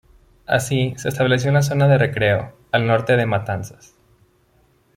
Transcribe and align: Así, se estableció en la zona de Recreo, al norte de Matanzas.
Así, 0.47 0.95
se 0.97 1.09
estableció 1.09 1.49
en 1.49 1.53
la 1.53 1.61
zona 1.61 1.87
de 1.87 1.99
Recreo, 1.99 2.57
al 2.71 2.87
norte 2.87 3.15
de 3.17 3.27
Matanzas. 3.27 3.93